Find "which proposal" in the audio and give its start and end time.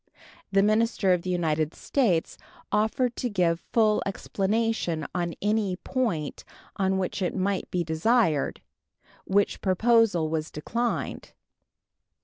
9.25-10.27